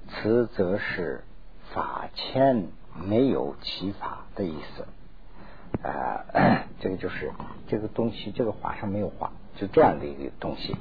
[0.08, 1.24] 此则是
[1.72, 4.86] 法前没有其法的意思
[5.88, 6.24] 啊。
[6.80, 7.32] 这个就是
[7.68, 10.76] 这个东西，这个法上没有画，就这样的一个东西。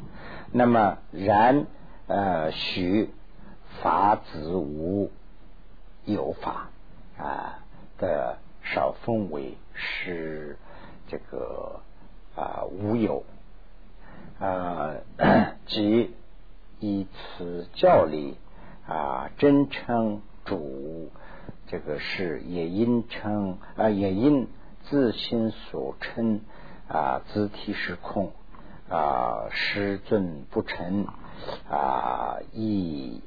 [0.52, 1.66] 那么然
[2.08, 3.10] 呃许
[3.82, 5.12] 法子无
[6.06, 6.70] 有法
[7.18, 7.60] 啊
[7.98, 10.58] 的少分为是
[11.08, 11.80] 这个。
[12.36, 13.24] 啊，无有
[14.39, 14.96] 啊，
[15.68, 16.16] 即
[16.80, 18.39] 以此教理
[18.88, 21.12] 啊，真称主
[21.68, 24.48] 这个是也因称啊，也因
[24.82, 26.42] 自心所称
[26.88, 28.32] 啊，自体是空
[28.89, 31.06] 啊，师尊不成
[31.69, 33.22] 啊，亦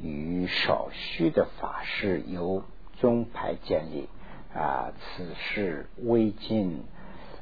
[0.00, 2.62] 与少虚的法师由
[2.98, 4.08] 宗派建立
[4.54, 6.84] 啊，此事未尽。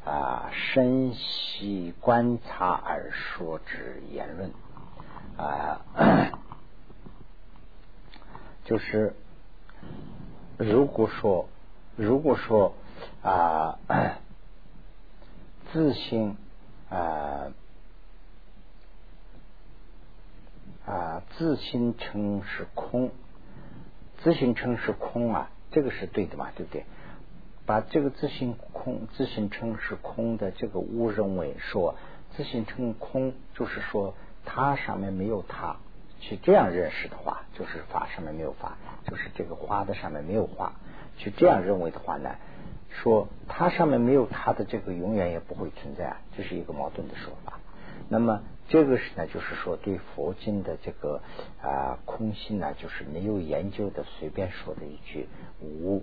[0.04, 4.50] 啊，深细观察而说之言论
[5.36, 5.82] 啊，
[8.64, 9.14] 就是
[10.56, 11.46] 如果说，
[11.94, 12.72] 如果说
[13.22, 13.78] 啊，
[15.74, 16.38] 自性
[16.88, 17.52] 啊
[20.88, 23.10] 啊，自性称是空，
[24.22, 26.84] 自性称是空啊，这个是对的嘛，对不对？
[27.66, 31.96] 把这个自性空、自性称是空的这个误认为说
[32.34, 34.14] 自性称空，就是说
[34.46, 35.76] 它上面没有它，
[36.20, 40.72] 去这样认识的话，就是法上面没有法，就是这个花的上面没有花，
[41.18, 42.36] 去这样认为的话呢，
[42.88, 47.60] 说它上面没有它的这个永远也不会存在，这是一个矛盾的说法。
[48.08, 51.20] 那么这个是呢，就是说对佛经的这个
[51.62, 55.26] 啊空性呢，就是没有研究的随便说的一句
[55.60, 56.02] 无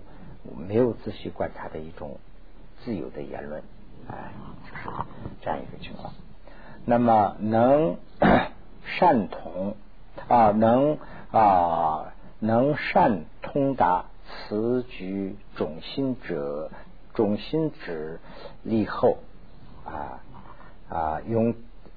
[0.56, 2.18] 没有仔细观察的一种
[2.84, 3.62] 自由的言论，
[4.08, 4.32] 哎，
[4.68, 4.88] 就是
[5.40, 6.12] 这样一个情况。
[6.84, 7.96] 那么能
[8.86, 9.74] 善同
[10.28, 10.98] 啊，能
[11.32, 16.70] 啊能善通达此举种心者，
[17.14, 18.20] 种心之
[18.62, 19.18] 立后
[19.84, 20.22] 啊
[20.88, 21.54] 啊用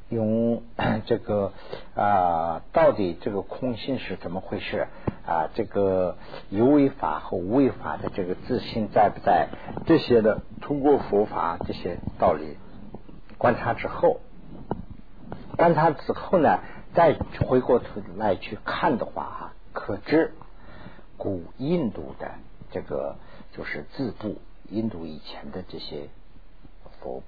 [0.10, 0.64] 用
[1.06, 1.54] 这个
[1.96, 4.88] 啊到底这个空性是怎么回事
[5.26, 5.50] 啊？
[5.54, 6.18] 这个
[6.50, 9.50] 有为法和无为法的这个自信在不在？
[9.86, 12.58] 这些的通过佛法这些道理
[13.38, 14.20] 观察之后。
[15.58, 16.60] 观察之后呢，
[16.96, 20.34] 再回过头来去看的话哈，可知
[21.18, 22.32] 古印度的
[22.72, 23.18] 这个
[23.52, 24.38] 就是字部，
[24.70, 26.08] 印度以前的这些
[27.02, 27.22] 佛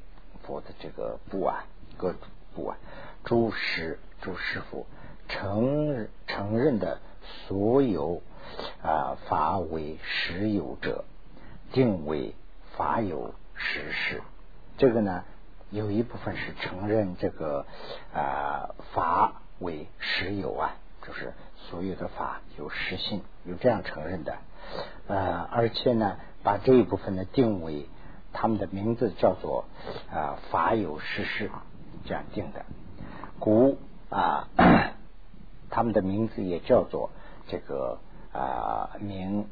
[0.44, 1.66] 佛的这个部啊，
[1.98, 2.20] 各种
[2.56, 2.78] 部啊，
[3.24, 4.86] 诸师诸师傅
[5.28, 7.00] 承承认的
[7.48, 8.22] 所有
[8.84, 11.06] 啊法为实有者，
[11.72, 12.36] 定为
[12.78, 14.22] 法有实事，
[14.78, 15.24] 这个呢。
[15.74, 17.66] 有一部分是承认这个
[18.14, 20.76] 啊法为实有啊，
[21.08, 24.36] 就是所有的法有实性，有这样承认的。
[25.08, 27.88] 呃，而且呢，把这一部分呢定为
[28.34, 29.64] 他们的名字叫做
[30.12, 31.50] 啊法有实事
[32.06, 32.66] 这样定的。
[33.40, 33.78] 古
[34.10, 34.48] 啊，
[35.70, 37.10] 他们的名字也叫做
[37.48, 38.00] 这个
[38.34, 39.46] 啊名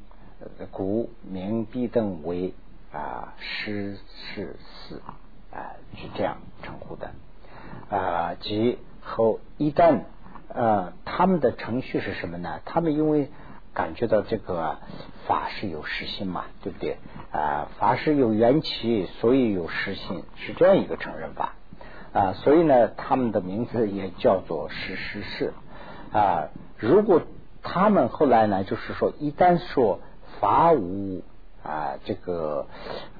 [0.72, 2.54] 古名必等为
[2.92, 3.98] 啊师
[4.34, 5.02] 是四。
[5.52, 7.10] 啊，是这样称呼的
[7.90, 8.36] 啊。
[8.40, 10.02] 即后一旦
[10.48, 12.62] 呃，他们的程序是什么呢？
[12.66, 13.32] 他们因为
[13.74, 14.78] 感觉到这个
[15.26, 16.98] 法是有实性嘛，对不对
[17.32, 17.68] 啊？
[17.80, 21.56] 法是有缘起，所以有实性，是这样一个承认法
[22.14, 22.34] 啊。
[22.34, 25.54] 所以呢，他们的名字也叫做实实事
[26.14, 26.50] 啊。
[26.78, 27.22] 如果
[27.62, 30.00] 他们后来呢，就是说一旦说
[30.40, 31.24] 法无
[31.64, 32.68] 啊，这个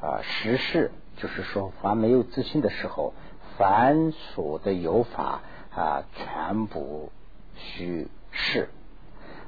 [0.02, 0.92] 啊实事。
[1.22, 3.14] 就是说，凡没有自信的时候，
[3.58, 5.42] 凡所的有法
[5.76, 7.12] 啊，全部
[7.56, 8.70] 虚是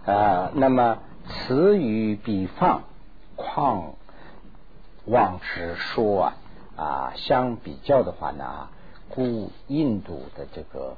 [0.06, 0.52] 啊。
[0.54, 0.98] 那么
[1.30, 2.84] 此与彼方
[3.38, 3.94] 况
[5.06, 6.34] 望之说啊
[6.76, 8.68] 啊相比较的话呢，
[9.12, 10.96] 故印度的这个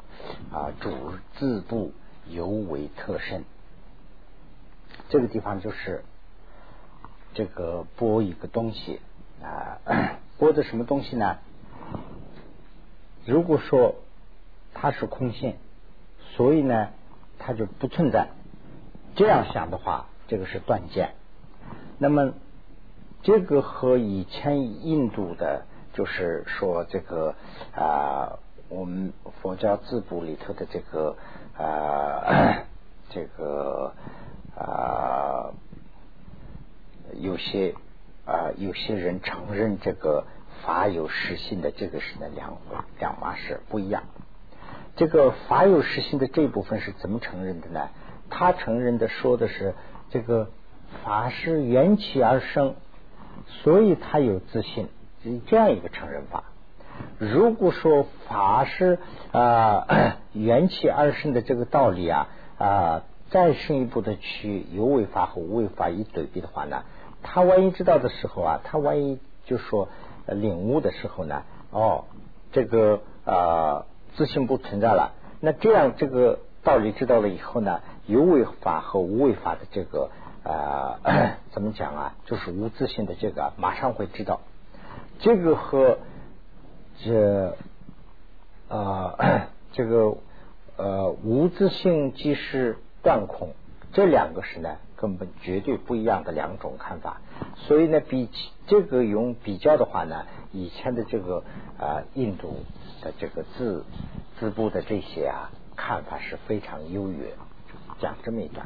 [0.52, 0.92] 啊主
[1.38, 1.92] 字部
[2.30, 3.44] 尤为特深。
[5.10, 6.04] 这个地方就是
[7.34, 9.00] 这个播一个东西
[9.42, 9.80] 啊。
[10.40, 11.38] 播的什么东西呢？
[13.26, 13.96] 如果说
[14.74, 15.56] 它是空性，
[16.36, 16.90] 所以呢，
[17.40, 18.30] 它就不存在。
[19.16, 21.14] 这样想的话，这个是断见。
[22.00, 22.34] 那么，
[23.22, 27.36] 这个和以前印度的，就是说这个
[27.76, 31.16] 啊，我们佛教字部里头的这个
[31.58, 32.64] 啊，
[33.10, 33.94] 这个
[34.58, 35.54] 啊，
[37.20, 37.74] 有些。
[38.26, 40.26] 啊，有些人承认这个
[40.64, 42.58] 法有实性的，这个是呢两
[42.98, 44.04] 两码事，不一样。
[44.96, 47.90] 这个法有实性的这部分是怎么承认的呢？
[48.30, 49.76] 他承认的说的是
[50.10, 50.52] 这个
[51.04, 52.76] 法是缘起而生，
[53.62, 54.88] 所以他有自信，
[55.24, 56.44] 是这样一个承认法。
[57.18, 59.00] 如果说法是
[59.32, 62.28] 啊缘起而生的这个道理啊
[62.60, 66.84] 啊，再深一步的去有为法和无为法一对比的话呢？
[67.24, 69.90] 他万一知道的时候啊，他万一就说
[70.28, 72.06] 领悟的时候呢，哦，
[72.52, 80.12] 这个啊自信不存在了，那这样这个道理知道了以后呢，有为法和无为法的这个
[80.44, 81.00] 啊
[81.52, 84.42] 怎么讲啊，就是无自信的这个马上会知道，
[85.24, 85.98] 这个和
[87.04, 87.56] 这
[88.68, 89.16] 啊
[89.74, 90.18] 这个
[90.78, 93.54] 呃无自性即是断空，
[93.94, 94.76] 这两个是呢。
[94.96, 97.20] 根本绝对不一样的两种看法，
[97.58, 98.30] 所以呢，比
[98.68, 101.44] 这个用比较的话呢，以前的这个
[101.78, 102.56] 啊印度
[103.02, 103.84] 的这个字
[104.40, 107.34] 字部的这些啊看法是非常优越，
[108.00, 108.66] 讲这么一段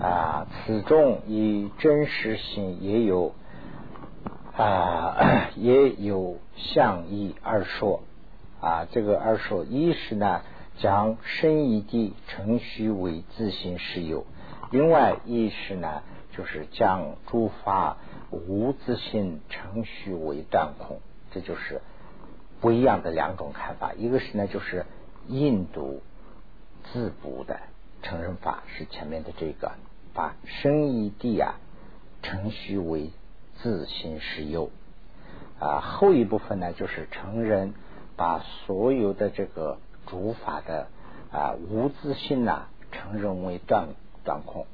[0.00, 3.32] 啊，此中以真实性也有
[4.58, 8.02] 啊 也有相义二说
[8.60, 10.42] 啊，这个二说一是呢
[10.78, 14.26] 将生一地程序为自性实有。
[14.72, 16.02] 另外一是呢，
[16.36, 17.98] 就是将诸法
[18.32, 20.98] 无自性程序为断空，
[21.30, 21.80] 这就是
[22.60, 23.92] 不一样的两种看法。
[23.96, 24.86] 一个是呢，就是
[25.28, 26.02] 印度
[26.92, 27.60] 自补的
[28.02, 29.72] 承认法是前面的这个，
[30.14, 31.54] 把生一地啊
[32.22, 33.10] 程序为
[33.62, 34.70] 自心实有
[35.58, 37.74] 啊，后一部分呢就是承认
[38.16, 40.86] 把所有的这个主法的
[41.30, 43.88] 啊无自性呐承认为断
[44.24, 44.66] 断空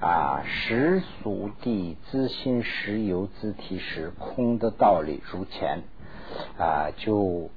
[0.00, 5.82] 啊，实俗地自心实有自体是空的道理如前
[6.58, 7.50] 啊，就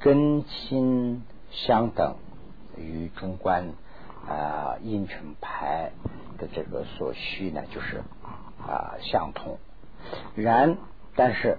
[0.00, 2.16] 根心相等
[2.76, 3.72] 与中观。
[4.28, 5.92] 啊，应成牌
[6.36, 8.02] 的这个所需呢，就是
[8.60, 9.58] 啊相同。
[10.34, 10.76] 然，
[11.14, 11.58] 但是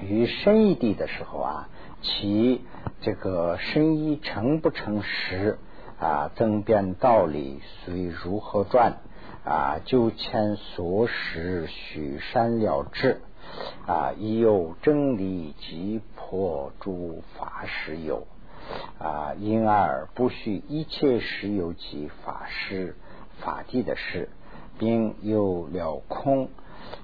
[0.00, 1.68] 于深一地的时候啊，
[2.02, 2.64] 其
[3.00, 5.58] 这个深一成不成实
[5.98, 8.98] 啊，争辩道理虽如何转
[9.44, 13.20] 啊，就欠所使许善了之
[13.86, 18.26] 啊，已有真理即破诸法实有。
[18.98, 22.96] 啊，因而不许一切实有及法师
[23.38, 24.28] 法地的事，
[24.76, 26.48] 并有了空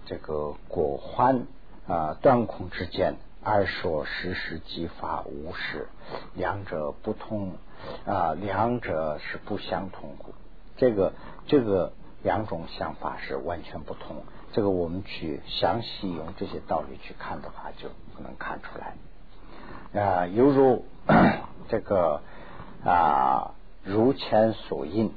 [0.07, 1.47] 这个果欢
[1.87, 5.89] 啊断空之间，而说实时即法无实，
[6.35, 7.53] 两者不同
[8.07, 10.35] 啊，两者是不相同故。
[10.76, 11.12] 这个
[11.47, 14.24] 这个两种想法是完全不同。
[14.53, 20.85] 这个我们去详细用这些道理去看的话，就不能看出来啊，犹如。
[21.68, 22.20] 这个
[22.85, 25.12] 啊，如前所应，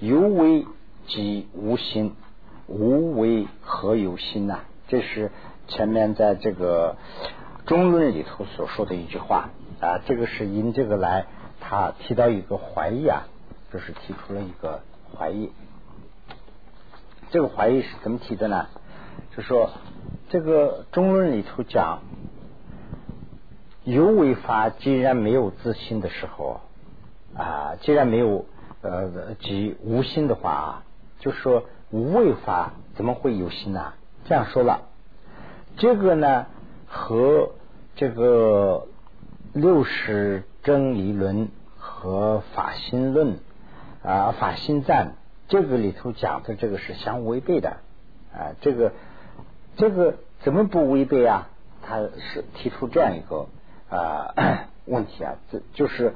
[0.00, 0.66] 有为
[1.06, 2.14] 即无心，
[2.66, 4.60] 无为何有心呐？
[4.88, 5.30] 这是
[5.68, 6.96] 前面在这个
[7.66, 9.50] 中论里头所说的一句话
[9.80, 9.98] 啊。
[10.06, 11.26] 这个是因这个来，
[11.60, 13.24] 他提到一个怀疑啊，
[13.72, 14.80] 就是提出了一个
[15.16, 15.50] 怀疑。
[17.30, 18.66] 这个怀疑是怎么提的呢？
[19.36, 19.70] 就说
[20.28, 22.00] 这个中论里头讲。
[23.84, 26.60] 有为法既然没有自信的时候
[27.36, 28.46] 啊，既然没有
[28.80, 30.84] 呃即无心的话啊，
[31.18, 33.92] 就说无为法怎么会有心呢？
[34.24, 34.82] 这样说了，
[35.76, 36.46] 这个呢
[36.88, 37.50] 和
[37.94, 38.88] 这个
[39.52, 43.38] 六识真理论和法心论
[44.02, 45.14] 啊法心赞
[45.48, 47.76] 这个里头讲的这个是相违背的
[48.34, 48.92] 啊，这个
[49.76, 51.48] 这个怎么不违背啊？
[51.82, 53.46] 他是提出这样一个。
[53.90, 54.32] 啊，
[54.86, 56.14] 问题啊，这就是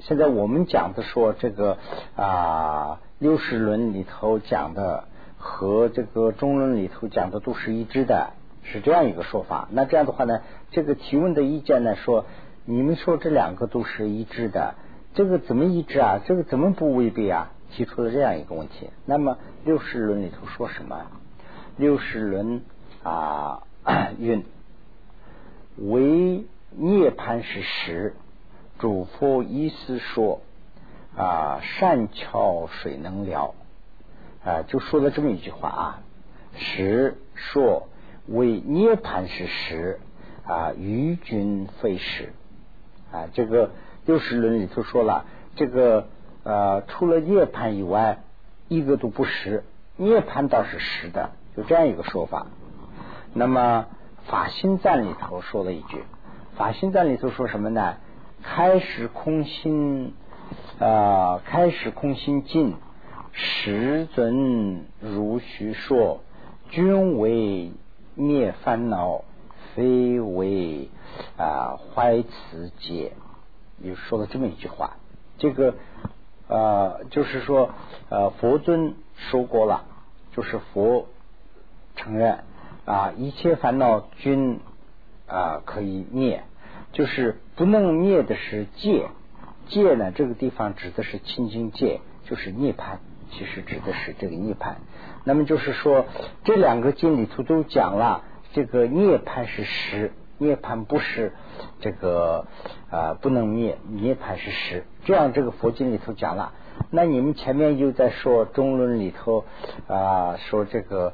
[0.00, 1.78] 现在我们讲的说这个
[2.16, 5.04] 啊，六十轮里头讲的
[5.38, 9.68] 和这个中论里头讲的都是一致的，是这样一个说法。
[9.70, 10.40] 那这样的话呢，
[10.70, 12.26] 这个提问的意见呢说，
[12.64, 14.74] 你们说这两个都是一致的，
[15.14, 16.20] 这个怎么一致啊？
[16.26, 17.52] 这个怎么不违背啊？
[17.70, 18.90] 提出了这样一个问题。
[19.06, 21.06] 那么六十轮里头说什么？
[21.76, 22.62] 六十轮
[23.02, 23.62] 啊，
[24.18, 24.44] 运
[25.76, 26.44] 为。
[26.76, 28.16] 涅槃是实，
[28.80, 30.40] 主佛意思说
[31.16, 33.54] 啊，善巧水能了
[34.44, 36.00] 啊，就说了这么一句话啊，
[36.56, 37.88] 实说
[38.26, 40.00] 为涅槃是实
[40.44, 42.32] 啊，于君非实
[43.12, 43.70] 啊，这个
[44.06, 45.24] 六十论里头说了，
[45.56, 46.08] 这个
[46.42, 48.18] 呃，除了涅槃以外，
[48.68, 49.64] 一个都不实，
[49.96, 52.46] 涅槃倒是实的，就这样一个说法。
[53.32, 53.86] 那么
[54.26, 56.02] 法心赞里头说了一句。
[56.56, 57.96] 法心赞里头说什么呢？
[58.42, 60.14] 开始空心
[60.78, 62.74] 啊，开始空心尽，
[63.32, 66.20] 实尊如虚说，
[66.70, 67.72] 均为
[68.14, 69.24] 灭烦恼，
[69.74, 70.88] 非为
[71.36, 73.12] 啊怀此解。
[73.82, 74.96] 又说了这么一句话，
[75.38, 75.74] 这个
[76.48, 77.70] 呃，就是说
[78.08, 79.84] 呃，佛尊说过了，
[80.34, 81.06] 就是佛
[81.96, 82.44] 承认
[82.84, 84.60] 啊，一切烦恼均。
[85.26, 86.44] 啊，可以灭，
[86.92, 89.08] 就是不能灭的是戒，
[89.66, 92.98] 戒呢这个地方指的是清净戒，就是涅槃，
[93.30, 94.74] 其实指的是这个涅槃。
[95.24, 96.06] 那么就是说，
[96.44, 101.32] 这两个经里头都讲了，这个涅槃是实，涅槃不是
[101.80, 102.46] 这个
[102.90, 104.84] 啊不能灭，涅槃是实。
[105.04, 106.52] 这样这个佛经里头讲了，
[106.90, 109.44] 那你们前面又在说中论里头
[109.88, 111.12] 啊说这个。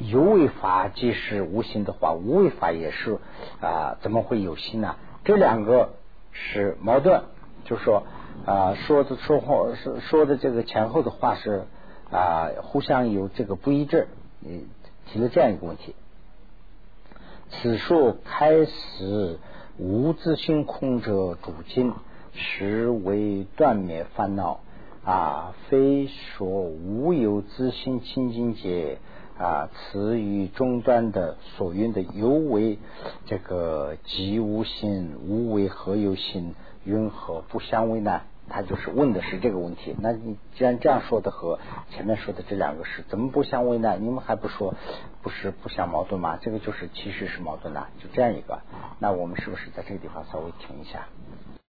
[0.00, 3.18] 有为法即是无心的话，无为法也是
[3.60, 4.94] 啊，怎么会有心呢？
[5.24, 5.94] 这两个
[6.40, 7.22] 是矛盾，
[7.64, 8.04] 就说
[8.46, 11.64] 啊，说的说话说说的这个前后的话是
[12.10, 14.06] 啊，互相有这个不一致。
[14.40, 14.66] 你
[15.06, 15.94] 提了这样一个问题：
[17.50, 19.38] 此说开始
[19.78, 21.92] 无自性空者主经，
[22.32, 24.60] 实为断灭烦恼
[25.04, 28.98] 啊，非说无有自性清净界。
[29.38, 32.78] 啊，词语中端的所用的尤为，
[33.26, 36.54] 这个即无心，无为何有心？
[36.84, 38.22] 云何不相违呢？
[38.48, 39.94] 他就是问的是这个问题。
[40.00, 41.58] 那你既然这样说的和
[41.90, 43.96] 前面说的这两个是怎么不相违呢？
[44.00, 44.74] 你们还不说
[45.22, 46.38] 不是不相矛盾吗？
[46.40, 48.60] 这个就是其实是矛盾的，就这样一个。
[48.98, 51.06] 那我们是不是在这个地方稍微停一下？